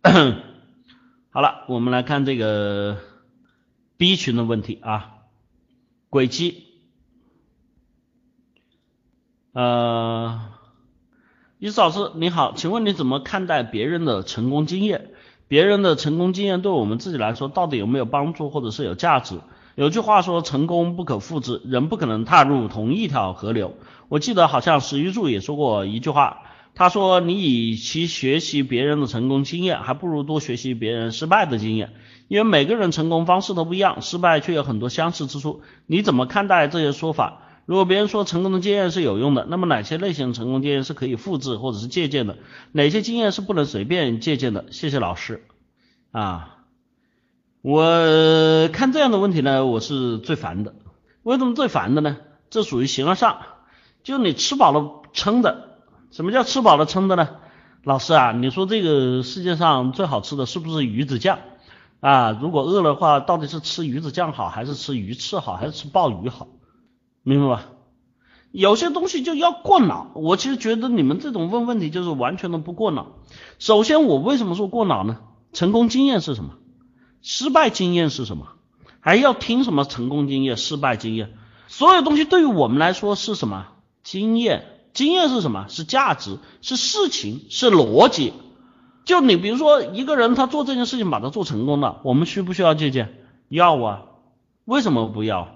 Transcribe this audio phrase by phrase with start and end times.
[1.30, 2.98] 好了，我们来看这个
[3.96, 5.14] B 群的问题啊，
[6.08, 6.64] 轨迹，
[9.52, 10.40] 呃，
[11.58, 15.10] 伊思老师你好，请问你怎么看待别人的成功经验？
[15.48, 19.40] 别人的成功经验对我们自己来说到底有没有帮助或者是有价值？
[19.74, 23.74] 有句话说成功不可复制，人不可能踏入同一条河流。
[24.08, 26.42] 我记得好像史玉柱也说过一句话，
[26.78, 31.92] 他说你与其学习别人的成功经验，还不如多学习别人失败的经验，
[32.28, 35.62] 因为每个人成功方式都不一样，失败却有很多相似之处。
[35.86, 37.42] 你怎么看待这些说法？
[37.66, 42.38] 如果别人说成功的经验是有用的，那么哪些类型成功经验是可以复制或者是借鉴的？
[42.70, 44.66] 哪些经验是不能随便借鉴的？
[44.70, 45.48] 谢谢老师。
[46.12, 46.58] 啊，
[47.60, 50.76] 我看这样的问题呢，我是最烦的。
[51.24, 52.18] 为什么最烦的呢？
[52.50, 53.40] 这属于形而上，
[54.04, 55.67] 就你吃饱了撑的。
[56.10, 57.28] 什么叫吃饱了撑的呢？
[57.84, 61.38] 老师啊，你说这个世界上最好吃的是不是鱼子酱
[62.00, 62.30] 啊？
[62.32, 66.48] 如果饿了的话，到底是吃鱼子酱好，还是吃鱼翅好，还是吃鲍鱼好？
[67.22, 67.66] 明白吧？
[68.50, 70.10] 有些东西就要过脑。
[70.14, 73.18] 我其实觉得你们这种问问题就是完全的不过脑。
[73.58, 75.18] 首先，我为什么说过脑呢？
[75.52, 76.54] 成功经验是什么？
[77.20, 78.46] 失败经验是什么？
[79.00, 81.34] 还要听什么成功经验、失败经验？
[81.68, 83.66] 所有东西对于我们来说是什么？
[84.02, 84.64] 经验，
[84.98, 85.66] 经验是什么？
[85.68, 88.32] 是价值，是事情，是逻辑。
[89.04, 93.14] 就你比如说一个人他做这件事情把他做成功了，我们需不需要借鉴？
[93.48, 94.02] 要啊。
[94.64, 95.50] 为什么不要？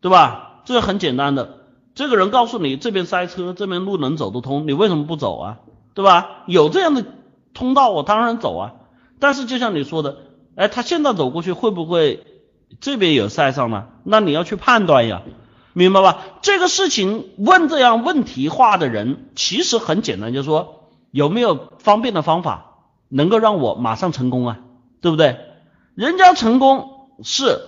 [0.00, 0.60] 对吧？
[0.64, 1.58] 这个很简单的，
[1.96, 5.58] 这个人告诉你这边塞车，这边路能走得通，你为什么不走啊？
[5.94, 6.44] 对吧？
[6.46, 7.04] 有这样的
[7.54, 8.74] 通道，我当然走啊。
[9.18, 10.18] 但是就像你说的，
[10.54, 12.24] 哎，他现在走过去会不会
[12.78, 13.88] 这边有塞上呢？
[14.04, 15.22] 那你要去判断呀，
[15.78, 16.24] 明白吧？
[16.42, 24.58] 这个事情问这样问题化的人其实很简单，就是说有没有方便的方法能够让我马上成功啊？
[25.00, 25.36] 对不对？
[25.94, 27.60] 人家成功是。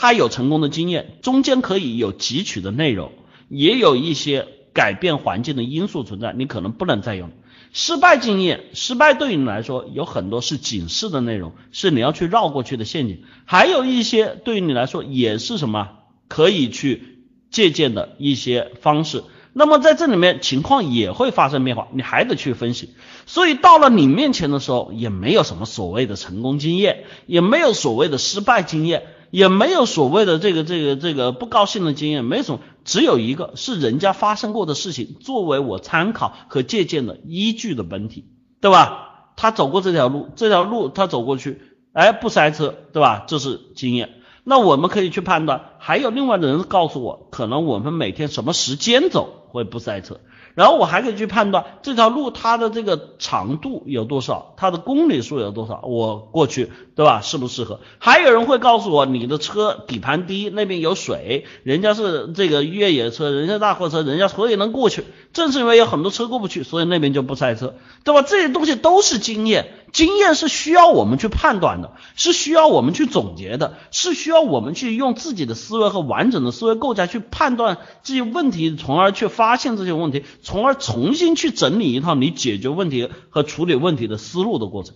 [0.00, 3.10] 他有成功的经验，中间可以有汲取的内容，
[3.48, 7.30] 也有一些改变环境的因素存在，你可能不能再用。
[7.72, 15.88] 失败经验，失败对于你来说有很多是警示的内容，是你要去绕过去的陷阱，还有一些对于你来说也是什么
[16.28, 17.17] 可以去
[17.50, 19.24] 借鉴的一些方式。
[19.52, 22.90] 那么在这里面情况也会发生变化，你还得去分析。
[23.26, 29.02] 所以到了你面前的时候，也没有什么所谓的成功经验，也没有所谓的失败经验。
[29.30, 38.24] 也没有所谓的这个这个这个不高兴的经验，没什么，只有一个是人家发生过的事情作为我参考和借鉴的依据的本体，
[38.62, 39.32] 对吧？
[39.36, 41.60] 他走过这条路，这条路他走过去，
[41.92, 43.24] 哎，不塞车，对吧？
[43.28, 44.14] 这是经验。
[44.48, 50.20] 那我们可以去判断，还有另外的人告诉我，可能我们每天什么时间走会不塞车。
[50.54, 57.20] 然后我还可以去判断这条路它的这个长度有多少，它的公里数有多少，我过去对吧？
[57.20, 57.78] 适不适合？
[57.98, 65.04] 还有人会告诉我你的车底盘低，那边有水，人家是这个越野车，人家大货车，人家所以能过去。
[65.32, 68.22] 正是因为有很多车过不去，所以那边就不塞车，对吧？
[68.22, 80.24] 这些东西都是经验，经验是需要我们去判断的，是需要我们去总结的，是需要我们去用自己的思维和完整的思维构架去判断这些问题，从而去发现这些问题。
[80.42, 84.94] 从而重新去整理一套你解决问题和处理问题的思路的过程。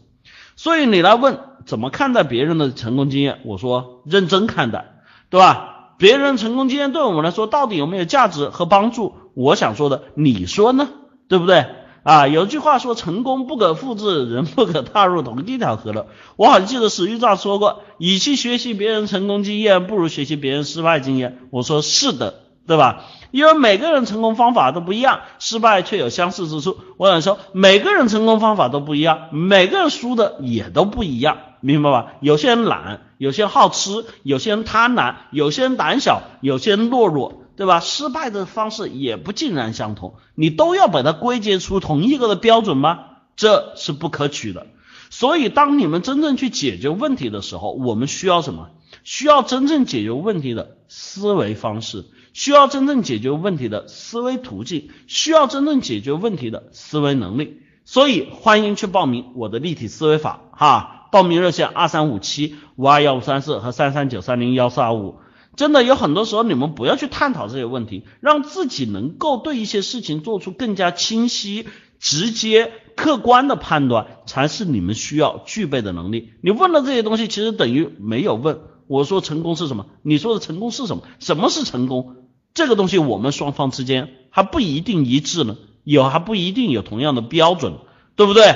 [0.57, 5.95] 所以你来问怎么看待别人的成功经验，我说认真看待，对吧？
[5.99, 9.15] 别人成功经验对我们来说到底有没有价值和帮助？
[9.35, 10.89] 我想说的，你说呢？
[11.29, 11.65] 对不对？
[12.03, 16.07] 啊，有句话说成功不可复制，人不可踏入同一条河流。
[16.37, 21.39] 我好像记得史玉章说过，与其学习别人成功经验，不如学习别人失败经验。
[21.51, 22.41] 我说是的。
[22.65, 23.07] 对吧？
[23.33, 26.79] 因为每个人成功方法都不一样，失败却有相似之处。
[26.97, 32.13] 我想说，每个人成功方法都不一样，每个人输的也都不一样，明白吧？
[32.21, 37.79] 有些人懒，有些人好吃，有些人贪婪，有些人胆小，有些人懦弱，对吧？
[37.79, 43.05] 失败的方式也不尽然相同，你都要把它归结出同一个的标准吗？
[43.37, 44.67] 这是不可取的。
[45.11, 48.71] 所以，当你们真正去解决问题的时候，我们需要什么？
[49.05, 52.07] 需要真正解决问题的思维方式。
[52.33, 65.21] 需要真正解决问题的思维途径，需要真正解决问题的思维能力，所以欢迎去报名我的立体思维法哈，报名热线二三五七五二幺五三四和三三九三零幺四二五。
[65.57, 71.67] 真的有很多时候你们不要去探讨这些问题，让自己能够对一些事情做出更加清晰、
[71.99, 76.31] 直接、客观的判断，才是你们需要具备的能力。
[76.43, 78.61] 你问了这些东西，其实等于没有问。
[78.89, 79.87] 我说成功是什么？
[80.03, 81.03] 你说的成功是什么？
[81.19, 82.17] 什么是成功？
[82.55, 87.75] 这个东西我们双方之间还不一定一致呢，有还不一定有同样的标准，
[88.17, 88.55] 对不对？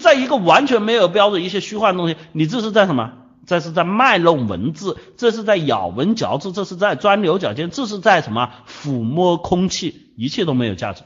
[0.00, 3.12] 在一个完全没有标准、一些虚幻的东西，你这是在什么？
[3.48, 11.02] 这是在卖弄文字，这是在咬文嚼字，这是在钻牛角尖，这是在什么抚摸空气，一切都没有价值。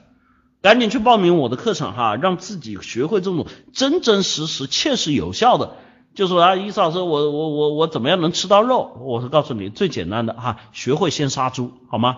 [0.61, 5.77] 赶紧去报名我的课程哈，让自己学会这种真真实实、切实有效的。
[6.17, 8.91] 就说啊，伊思老师，我我我我怎么样能吃到肉？
[9.01, 12.17] 我是告诉你最简单的哈，学会先杀猪好吗？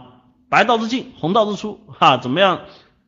[0.49, 2.61] 白刀子进，红刀子出哈，怎么样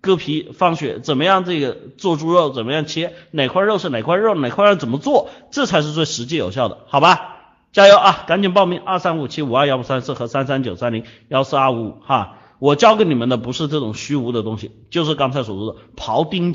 [0.07, 1.01] 割皮放血？
[1.01, 2.51] 怎么样这个做猪肉？
[2.51, 3.13] 怎么样切？
[3.33, 4.35] 哪块肉是哪块肉？
[4.37, 5.29] 哪块肉怎么做？
[5.51, 7.33] 这才是最实际有效的，好吧？
[7.73, 8.25] 加油啊！
[8.27, 12.39] 赶紧报名二三五七五二幺五三四和三三九三零幺四二五五哈。
[12.59, 16.55] 我教给你们的不是这种虚无的东西，就是刚才所说的庖丁